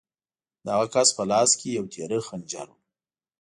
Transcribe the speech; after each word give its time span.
د 0.63 0.65
هغه 0.75 0.87
کس 0.93 1.09
په 1.17 1.23
لاس 1.31 1.49
کې 1.59 1.69
یو 1.77 1.85
تېره 1.93 2.19
خنجر 2.27 2.67
و 2.71 2.75